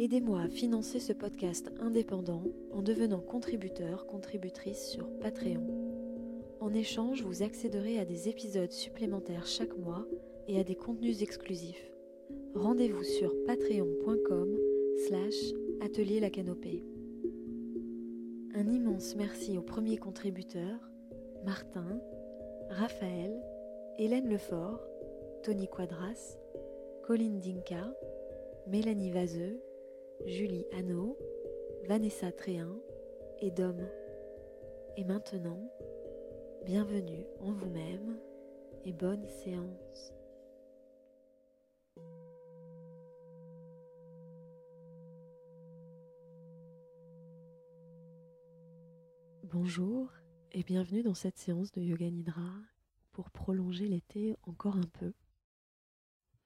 [0.00, 5.66] Aidez-moi à financer ce podcast indépendant en devenant contributeur, contributrice sur Patreon.
[6.58, 10.06] En échange, vous accéderez à des épisodes supplémentaires chaque mois
[10.48, 11.92] et à des contenus exclusifs.
[12.54, 14.48] Rendez-vous sur patreon.com
[15.06, 15.34] slash
[15.82, 16.82] atelier la canopée.
[18.54, 20.80] Un immense merci aux premiers contributeurs,
[21.44, 22.00] Martin,
[22.70, 23.38] Raphaël,
[23.98, 24.80] Hélène Lefort,
[25.42, 26.38] Tony Quadras,
[27.02, 27.94] Colline Dinka,
[28.66, 29.60] Mélanie Vaseux,
[30.26, 31.16] Julie Hanau,
[31.88, 32.78] Vanessa Tréhin
[33.40, 33.78] et Dom.
[34.96, 35.58] Et maintenant,
[36.64, 38.18] bienvenue en vous-même
[38.84, 40.12] et bonne séance.
[49.44, 50.12] Bonjour
[50.52, 52.52] et bienvenue dans cette séance de Yoga Nidra
[53.12, 55.12] pour prolonger l'été encore un peu.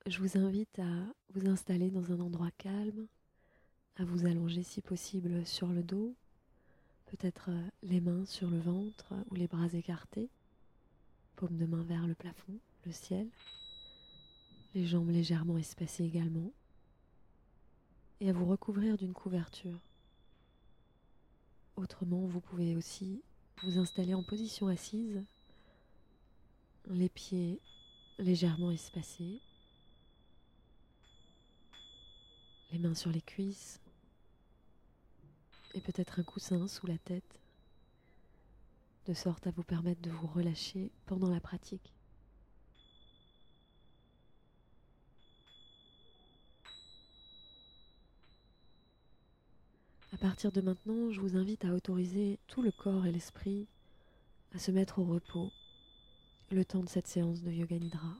[0.06, 3.08] Je vous invite à vous installer dans un endroit calme,
[3.96, 6.14] à vous allonger si possible sur le dos,
[7.06, 10.28] peut-être euh, les mains sur le ventre ou les bras écartés,
[11.36, 13.28] paume de main vers le plafond, le ciel,
[14.74, 16.52] les jambes légèrement espacées également,
[18.20, 19.78] et à vous recouvrir d'une couverture.
[21.76, 23.22] Autrement, vous pouvez aussi
[23.62, 25.22] vous installer en position assise,
[26.90, 27.60] les pieds
[28.18, 29.40] légèrement espacés,
[32.72, 33.80] les mains sur les cuisses,
[35.74, 37.40] et peut-être un coussin sous la tête,
[39.06, 41.92] de sorte à vous permettre de vous relâcher pendant la pratique.
[50.12, 53.66] À partir de maintenant, je vous invite à autoriser tout le corps et l'esprit
[54.54, 55.50] à se mettre au repos
[56.50, 58.16] le temps de cette séance de Yoga Nidra.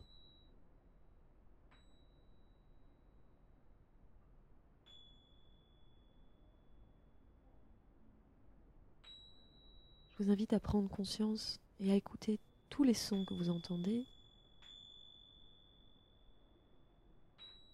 [10.17, 12.39] Je vous invite à prendre conscience et à écouter
[12.71, 14.07] tous les sons que vous entendez.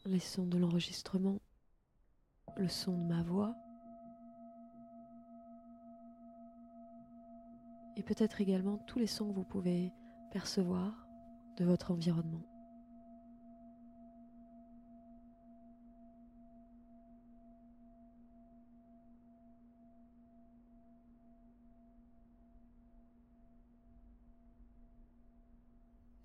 [0.06, 1.38] Les sons de l'enregistrement,
[2.56, 3.54] le son de ma voix.
[7.96, 9.92] Et peut-être également tous les sons que vous pouvez
[10.32, 11.06] percevoir
[11.58, 12.49] de votre environnement.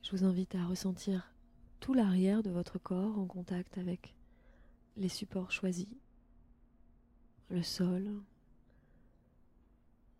[0.05, 1.33] Je vous invite à ressentir
[1.79, 4.13] tout l'arrière de votre corps en contact avec
[4.97, 5.87] les supports choisis,
[7.49, 8.07] le sol,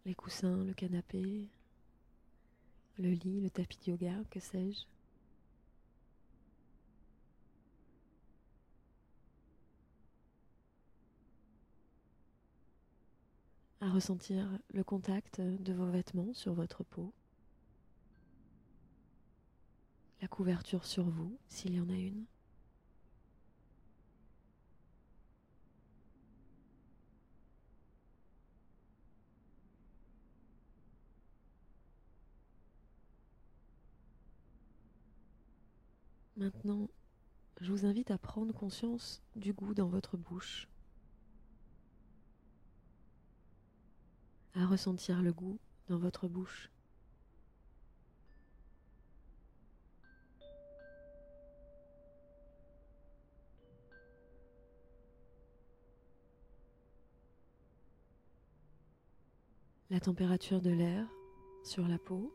[0.08, 1.52] les coussins, le canapé,
[2.98, 4.86] le lit, le tapis de yoga, que sais-je.
[13.82, 17.14] à ressentir le contact de vos vêtements sur votre peau
[20.26, 22.26] la couverture sur vous, s'il y en a une.
[36.38, 36.90] Maintenant,
[37.62, 40.68] je vous invite à prendre conscience du goût dans votre bouche,
[44.56, 46.72] à ressentir le goût dans votre bouche.
[59.92, 61.08] La température de l'air
[61.64, 62.34] sur la peau,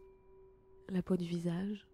[0.88, 1.87] la peau du visage.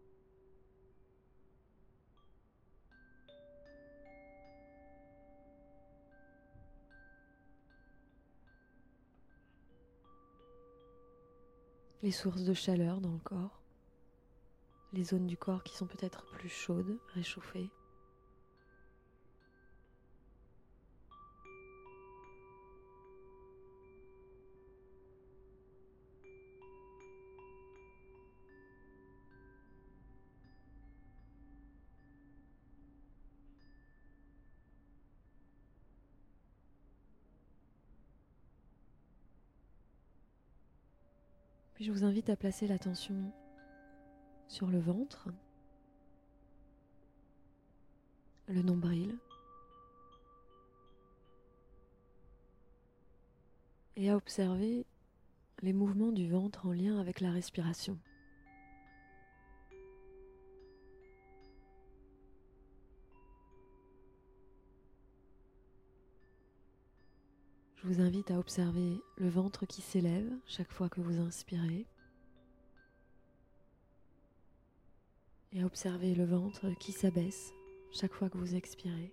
[12.03, 13.63] Les sources de chaleur dans le corps,
[14.93, 17.71] les zones du corps qui sont peut-être plus chaudes, réchauffées.
[41.87, 43.15] Je vous invite à placer l'attention
[44.49, 45.29] sur le ventre,
[48.49, 49.17] le nombril,
[53.95, 54.85] et à observer
[55.63, 57.97] les mouvements du ventre en lien avec la respiration.
[67.87, 71.87] Je vous invite à observer le ventre qui s'élève chaque fois que vous inspirez
[75.53, 77.53] et à observer le ventre qui s'abaisse
[77.93, 79.13] chaque fois que vous expirez.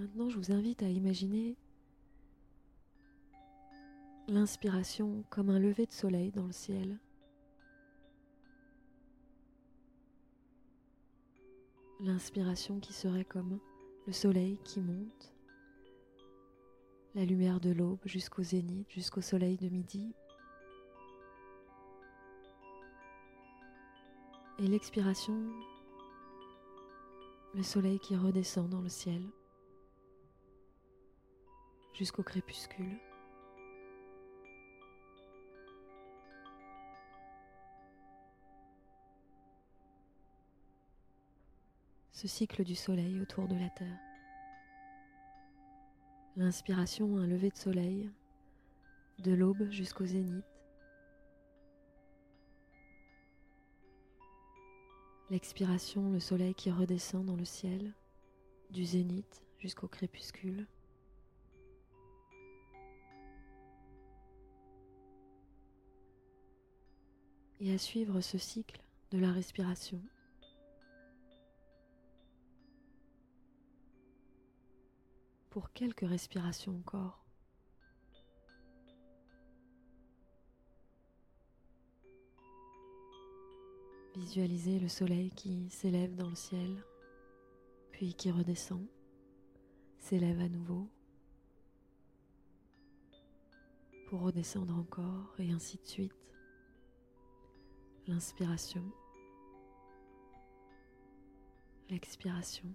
[0.00, 1.58] Maintenant, je vous invite à imaginer
[4.28, 6.98] l'inspiration comme un lever de soleil dans le ciel.
[12.00, 13.60] L'inspiration qui serait comme
[14.06, 15.34] le soleil qui monte,
[17.14, 20.14] la lumière de l'aube jusqu'au zénith, jusqu'au soleil de midi.
[24.60, 25.42] Et l'expiration,
[27.52, 29.30] le soleil qui redescend dans le ciel
[31.92, 32.98] jusqu'au crépuscule.
[42.12, 43.98] Ce cycle du soleil autour de la Terre.
[46.36, 48.10] L'inspiration, un lever de soleil,
[49.18, 50.44] de l'aube jusqu'au zénith.
[55.30, 57.94] L'expiration, le soleil qui redescend dans le ciel,
[58.70, 60.66] du zénith jusqu'au crépuscule.
[67.60, 68.80] Et à suivre ce cycle
[69.10, 70.00] de la respiration.
[75.50, 77.24] Pour quelques respirations encore.
[84.16, 86.84] Visualisez le soleil qui s'élève dans le ciel,
[87.90, 88.86] puis qui redescend,
[89.98, 90.88] s'élève à nouveau,
[94.08, 96.39] pour redescendre encore, et ainsi de suite
[98.10, 98.82] l'inspiration,
[101.88, 102.74] l'expiration.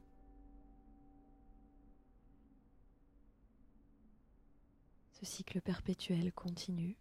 [5.12, 6.96] Ce cycle perpétuel continue,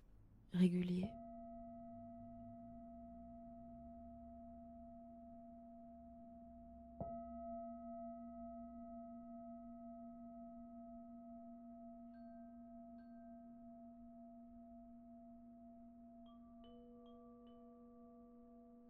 [0.53, 1.07] régulier.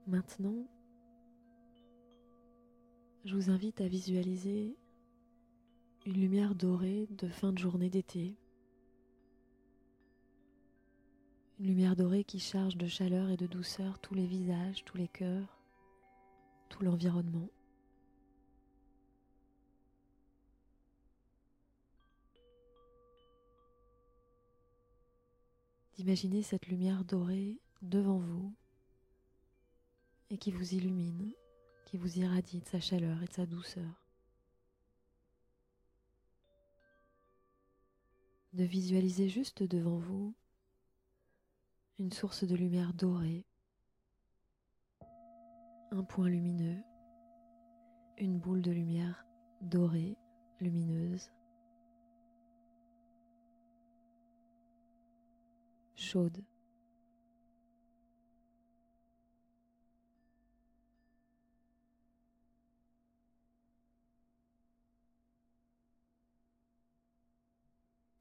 [0.07, 0.69] Maintenant,
[3.25, 4.77] je vous invite à visualiser
[6.05, 8.37] une lumière dorée de fin de journée d'été.
[11.59, 15.09] Une lumière dorée qui charge de chaleur et de douceur tous les visages, tous les
[15.09, 15.59] cœurs,
[16.69, 17.49] tout l'environnement.
[25.97, 28.53] D'imaginer cette lumière dorée devant vous
[30.35, 31.33] et qui vous illumine,
[31.85, 34.05] qui vous irradie de sa chaleur et de sa douceur.
[38.53, 40.35] De visualiser juste devant vous
[42.01, 43.47] une source de lumière dorée,
[45.93, 46.83] un point lumineux,
[48.19, 49.25] une boule de lumière
[49.61, 50.17] dorée,
[50.59, 51.31] lumineuse,
[55.95, 56.45] chaude.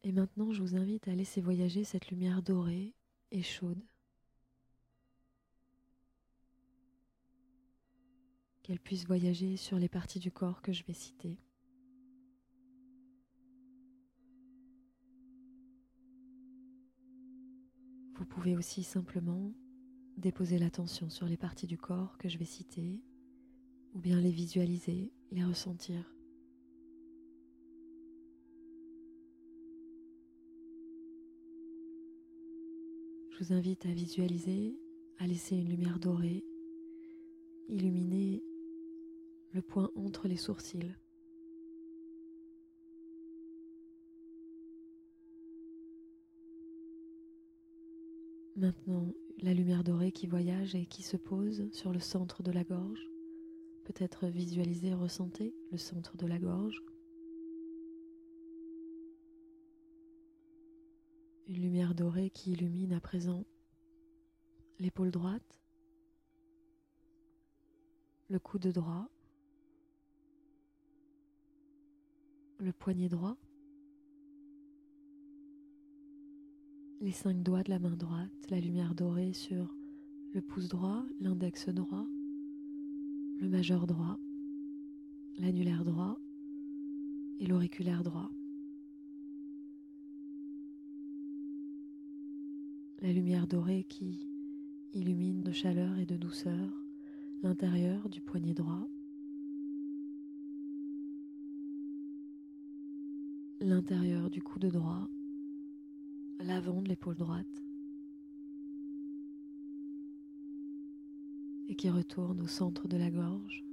[0.03, 2.93] Et maintenant, je vous invite à laisser voyager cette lumière dorée
[3.31, 3.81] et chaude.
[8.63, 11.37] Qu'elle puisse voyager sur les parties du corps que je vais citer.
[18.15, 19.53] Vous pouvez aussi simplement
[20.17, 23.01] déposer l'attention sur les parties du corps que je vais citer,
[23.93, 26.12] ou bien les visualiser, les ressentir.
[33.43, 34.73] vous invite à visualiser,
[35.17, 36.45] à laisser une lumière dorée
[37.67, 38.41] illuminer
[39.51, 40.95] le point entre les sourcils.
[48.55, 52.63] Maintenant, la lumière dorée qui voyage et qui se pose sur le centre de la
[52.63, 53.09] gorge.
[53.83, 56.81] Peut-être visualiser, ressentez le centre de la gorge.
[61.47, 63.43] Une lumière dorée qui illumine à présent
[64.79, 65.59] l'épaule droite,
[68.29, 69.09] le coude droit,
[72.59, 73.35] le poignet droit,
[77.01, 79.75] les cinq doigts de la main droite, la lumière dorée sur
[80.33, 82.07] le pouce droit, l'index droit,
[83.41, 84.17] le majeur droit,
[85.37, 86.17] l'annulaire droit
[87.39, 88.31] et l'auriculaire droit.
[93.03, 94.29] La lumière dorée qui
[94.93, 96.85] illumine de chaleur et de douceur
[97.41, 98.87] l'intérieur du poignet droit,
[103.59, 105.09] l'intérieur du coude droit,
[106.39, 107.65] l'avant de l'épaule droite.
[111.67, 113.65] Et qui retourne au centre de la gorge.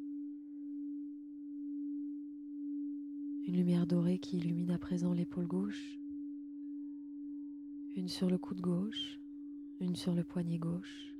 [3.46, 6.00] Une lumière dorée qui illumine à présent l'épaule gauche,
[7.94, 9.19] une sur le coude gauche,
[9.80, 11.14] une sur le poignet gauche,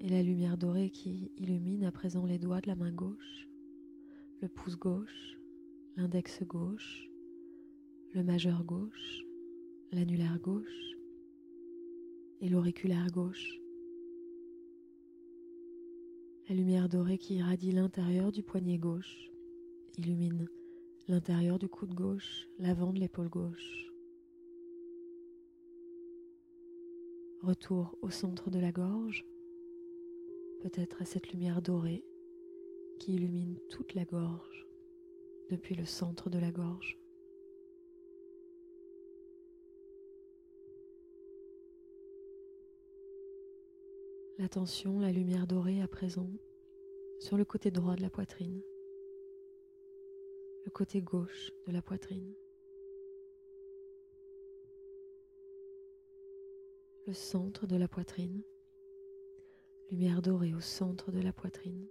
[0.00, 3.48] et la lumière dorée qui illumine à présent les doigts de la main gauche,
[4.40, 5.38] le pouce gauche,
[5.96, 7.10] l'index gauche,
[8.12, 9.24] le majeur gauche,
[9.92, 10.96] l'annulaire gauche
[12.40, 13.58] et l'auriculaire gauche.
[16.48, 19.30] La lumière dorée qui irradie l'intérieur du poignet gauche
[19.98, 20.46] illumine
[21.08, 23.93] l'intérieur du coude gauche, l'avant de l'épaule gauche.
[27.44, 29.26] Retour au centre de la gorge,
[30.62, 32.02] peut-être à cette lumière dorée
[32.98, 34.66] qui illumine toute la gorge
[35.50, 36.98] depuis le centre de la gorge.
[44.38, 46.30] L'attention, la lumière dorée à présent
[47.18, 48.62] sur le côté droit de la poitrine,
[50.64, 52.32] le côté gauche de la poitrine,
[57.06, 58.42] le centre de la poitrine,
[59.90, 61.86] lumière dorée au centre de la poitrine.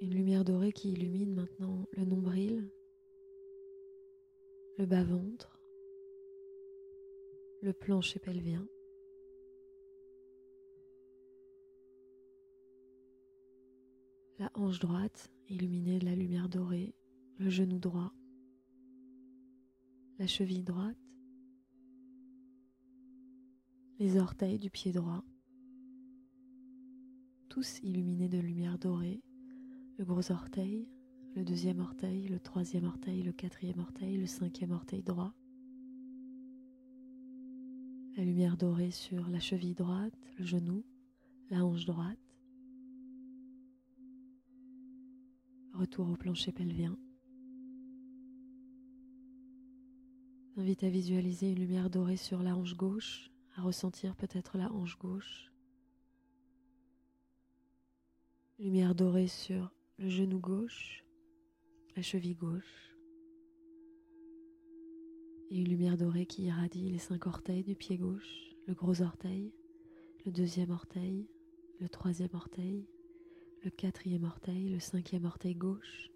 [0.00, 2.70] Une lumière dorée qui illumine maintenant le nombril,
[4.78, 5.60] le bas-ventre,
[7.60, 8.66] le plancher pelvien.
[14.38, 16.94] La hanche droite illuminée de la lumière dorée,
[17.38, 18.12] le genou droit,
[20.18, 20.96] la cheville droite,
[23.98, 25.24] les orteils du pied droit,
[27.48, 29.22] tous illuminés de lumière dorée,
[29.98, 30.88] le gros orteil,
[31.34, 35.34] le deuxième orteil, le troisième orteil, le quatrième orteil, le cinquième orteil droit,
[38.16, 40.82] la lumière dorée sur la cheville droite, le genou,
[41.50, 42.18] la hanche droite.
[45.74, 46.96] Retour au plancher pelvien.
[50.58, 54.98] Invite à visualiser une lumière dorée sur la hanche gauche, à ressentir peut-être la hanche
[54.98, 55.52] gauche.
[58.58, 61.04] Lumière dorée sur le genou gauche,
[61.94, 62.96] la cheville gauche
[65.50, 69.52] et une lumière dorée qui irradie les cinq orteils du pied gauche, le gros orteil,
[70.24, 71.28] le deuxième orteil,
[71.80, 72.88] le troisième orteil,
[73.62, 76.10] le quatrième orteil, le cinquième orteil gauche.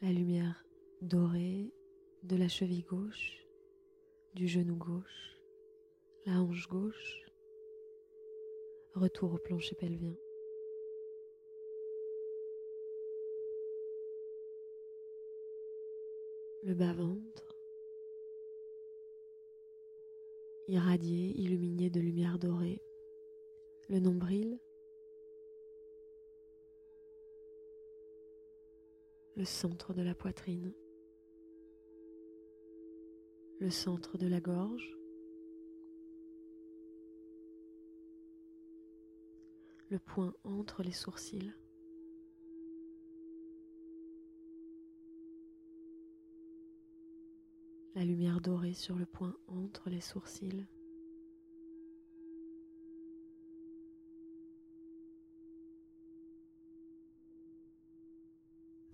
[0.00, 0.64] La lumière
[1.02, 1.70] dorée
[2.22, 3.46] de la cheville gauche,
[4.34, 5.40] du genou gauche,
[6.26, 7.18] la hanche gauche.
[8.94, 10.14] Retour au plancher pelvien.
[16.62, 17.56] le bas-ventre,
[20.68, 22.80] irradié, illuminé de lumière dorée,
[23.88, 24.60] le nombril,
[29.34, 30.72] le centre de la poitrine,
[33.62, 34.92] le centre de la gorge,
[39.88, 41.52] le point entre les sourcils.
[47.94, 50.66] la lumière dorée sur le point entre les sourcils.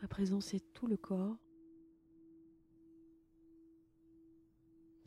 [0.02, 1.47] À présent, c'est tout le corps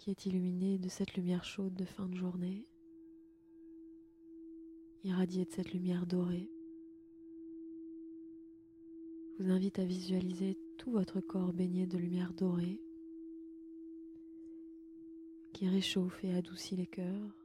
[0.01, 2.65] qui est illuminé de cette lumière chaude de fin de journée,
[5.03, 6.49] irradié de cette lumière dorée.
[9.37, 12.81] Vous invite à visualiser tout votre corps baigné de lumière dorée
[15.53, 17.40] qui réchauffe et adoucit les cœurs.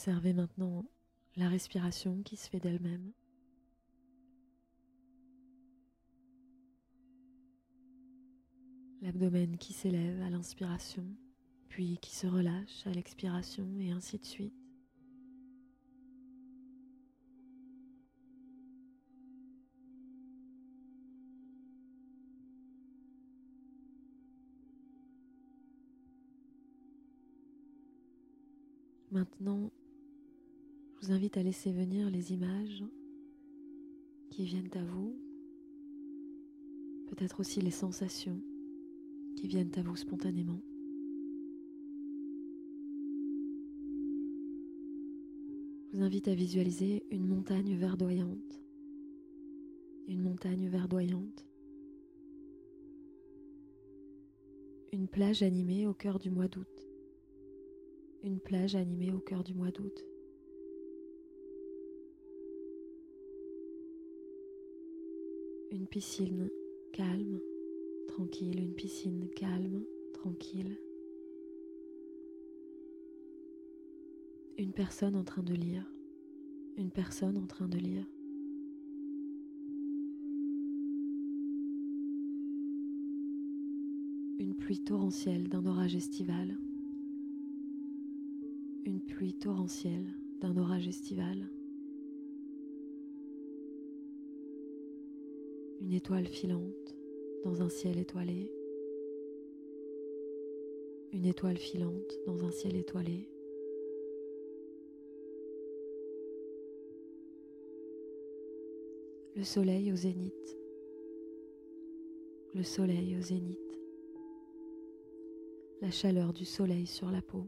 [0.00, 0.86] Observez maintenant
[1.36, 3.12] la respiration qui se fait d'elle-même.
[9.02, 11.04] L'abdomen qui s'élève à l'inspiration,
[11.68, 14.54] puis qui se relâche à l'expiration et ainsi de suite.
[29.10, 29.70] Maintenant,
[31.00, 32.84] je vous invite à laisser venir les images
[34.30, 35.18] qui viennent à vous,
[37.06, 38.40] peut-être aussi les sensations
[39.34, 40.60] qui viennent à vous spontanément.
[45.90, 48.62] Je vous invite à visualiser une montagne verdoyante,
[50.06, 51.46] une montagne verdoyante,
[54.92, 56.86] une plage animée au cœur du mois d'août,
[58.22, 60.04] une plage animée au cœur du mois d'août.
[65.70, 66.50] Une piscine
[66.92, 67.40] calme,
[68.08, 70.76] tranquille, une piscine calme, tranquille.
[74.58, 75.90] Une personne en train de lire,
[76.76, 78.04] une personne en train de lire.
[84.38, 86.58] Une pluie torrentielle d'un orage estival.
[88.84, 90.06] Une pluie torrentielle
[90.40, 91.48] d'un orage estival.
[95.80, 96.94] Une étoile filante
[97.42, 98.52] dans un ciel étoilé,
[101.12, 103.26] une étoile filante dans un ciel étoilé.
[109.36, 110.58] Le soleil au zénith,
[112.54, 113.78] le soleil au zénith,
[115.80, 117.46] la chaleur du soleil sur la peau,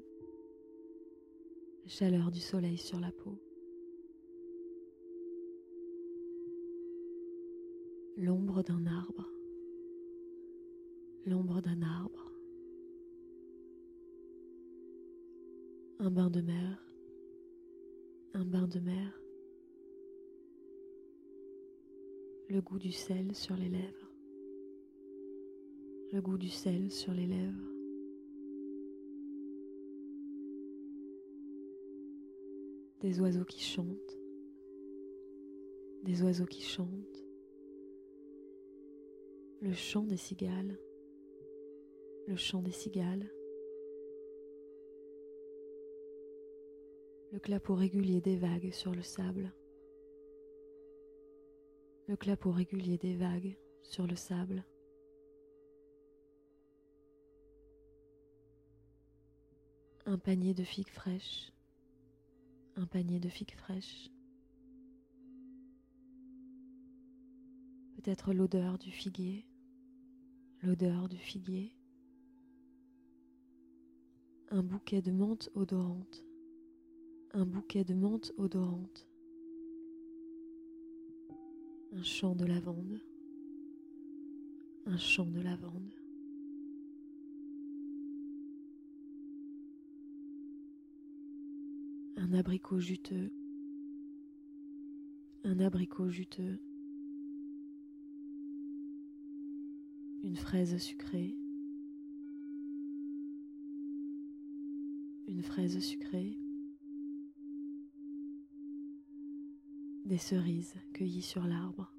[1.84, 3.36] la chaleur du soleil sur la peau.
[8.16, 9.28] L'ombre d'un arbre,
[11.24, 12.32] l'ombre d'un arbre,
[15.98, 16.84] un bain de mer,
[18.34, 19.20] un bain de mer,
[22.48, 24.12] le goût du sel sur les lèvres,
[26.12, 27.68] le goût du sel sur les lèvres.
[33.00, 34.18] Des oiseaux qui chantent,
[36.04, 37.24] des oiseaux qui chantent,
[39.62, 40.76] le chant des cigales,
[42.26, 43.30] le chant des cigales,
[47.30, 49.54] le clapot régulier des vagues sur le sable,
[52.08, 54.64] le clapot régulier des vagues sur le sable.
[60.06, 61.52] Un panier de figues fraîches,
[62.74, 64.10] un panier de figues fraîches.
[67.94, 69.46] Peut-être l'odeur du figuier
[70.62, 71.72] l'odeur du figuier,
[74.50, 76.24] un bouquet de menthe odorante,
[77.32, 79.08] un bouquet de menthe odorante,
[81.92, 83.00] un champ de lavande,
[84.86, 85.94] un champ de lavande.
[92.16, 93.30] Un abricot juteux,
[95.44, 96.60] un abricot juteux.
[100.22, 101.36] Une fraise sucrée,
[105.26, 106.38] une fraise sucrée,
[110.04, 111.92] des cerises cueillies sur l'arbre,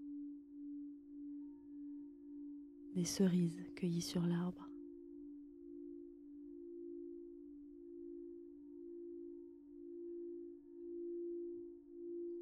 [2.95, 4.69] des cerises cueillies sur l'arbre.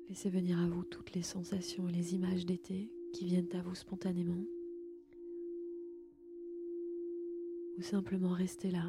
[0.10, 3.76] Laissez venir à vous toutes les sensations et les images d'été qui viennent à vous
[3.76, 4.44] spontanément.
[7.82, 8.86] Simplement rester là,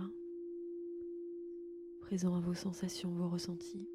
[2.00, 3.88] présent à vos sensations, vos ressentis.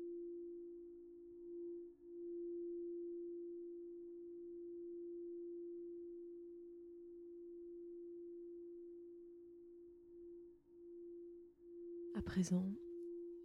[12.15, 12.65] À présent,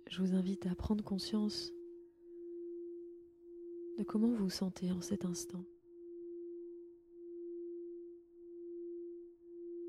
[0.09, 1.71] je vous invite à prendre conscience
[3.99, 5.65] de comment vous sentez en cet instant.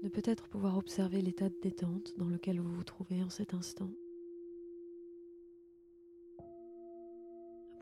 [0.03, 3.89] De peut-être pouvoir observer l'état de détente dans lequel vous vous trouvez en cet instant.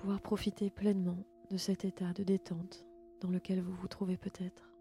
[0.01, 2.87] pouvoir profiter pleinement de cet état de détente
[3.19, 4.73] dans lequel vous vous trouvez peut-être.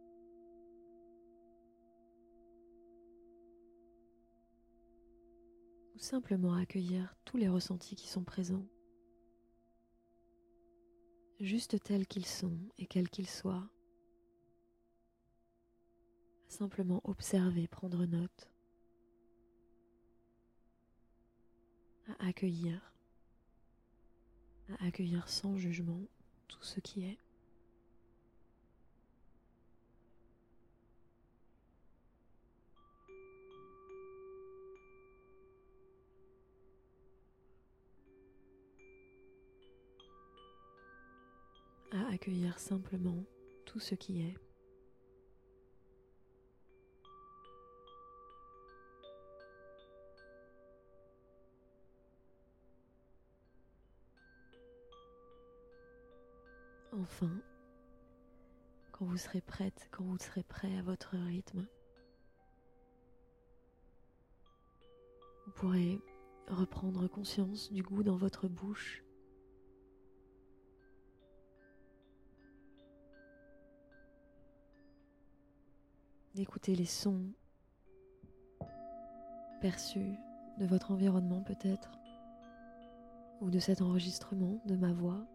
[5.94, 8.66] Ou simplement accueillir tous les ressentis qui sont présents,
[11.38, 13.68] juste tels qu'ils sont et quels qu'ils soient.
[16.50, 18.50] Simplement observer, prendre note,
[22.08, 22.92] à accueillir
[24.68, 26.02] à accueillir sans jugement
[26.48, 27.18] tout ce qui est.
[41.92, 43.24] à accueillir simplement
[43.66, 44.49] tout ce qui est.
[57.00, 57.30] Enfin,
[58.92, 61.66] quand vous serez prête, quand vous serez prêt à votre rythme,
[65.46, 65.98] vous pourrez
[66.46, 69.02] reprendre conscience du goût dans votre bouche.
[76.36, 77.26] d'écouter les sons
[79.60, 80.14] perçus
[80.58, 81.90] de votre environnement peut-être,
[83.40, 85.26] ou de cet enregistrement de ma voix.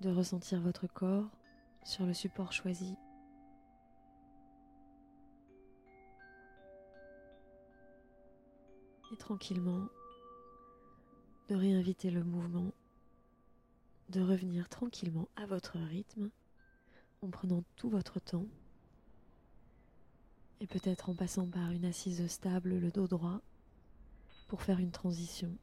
[0.00, 1.30] De ressentir votre corps
[1.84, 2.96] sur le support choisi.
[9.12, 9.86] Et tranquillement,
[11.48, 12.72] de réinviter le mouvement,
[14.10, 16.30] de revenir tranquillement à votre rythme
[17.22, 18.46] en prenant tout votre temps
[20.60, 23.40] et peut-être en passant par une assise stable, le dos droit,
[24.48, 25.56] pour faire une transition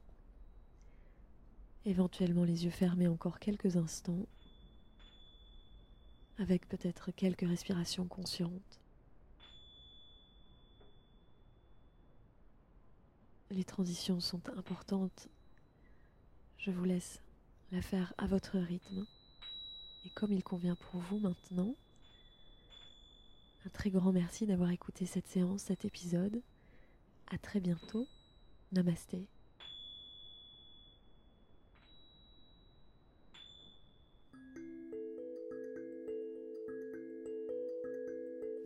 [1.84, 4.26] éventuellement les yeux fermés encore quelques instants,
[6.38, 8.80] avec peut-être quelques respirations conscientes.
[13.50, 15.28] Les transitions sont importantes.
[16.58, 17.22] Je vous laisse
[17.70, 19.06] la faire à votre rythme
[20.04, 21.74] et comme il convient pour vous maintenant.
[23.66, 26.42] Un très grand merci d'avoir écouté cette séance, cet épisode.
[27.30, 28.06] À très bientôt.
[28.72, 29.28] Namasté.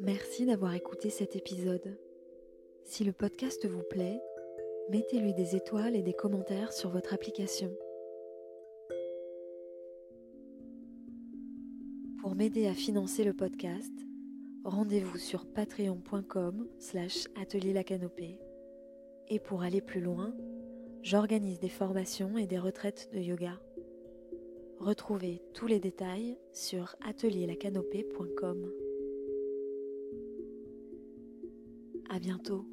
[0.00, 1.98] Merci d'avoir écouté cet épisode.
[2.84, 4.22] Si le podcast vous plaît,
[4.90, 7.72] mettez-lui des étoiles et des commentaires sur votre application.
[12.20, 13.92] Pour m'aider à financer le podcast,
[14.62, 17.74] rendez-vous sur patreon.com slash atelier.
[19.28, 20.32] Et pour aller plus loin,
[21.02, 23.60] j'organise des formations et des retraites de yoga.
[24.78, 28.87] Retrouvez tous les détails sur atelierlacanopée.com.
[32.08, 32.66] À bientôt.